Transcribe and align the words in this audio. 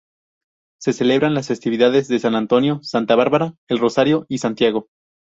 Se 0.81 0.93
celebran 0.93 1.35
la 1.35 1.43
festividades 1.43 2.07
de 2.07 2.17
San 2.17 2.33
Antonio, 2.33 2.79
Santa 2.81 3.15
Bárbara, 3.15 3.53
El 3.69 3.77
Rosario 3.77 4.25
y 4.27 4.39
Santiago. 4.39 4.87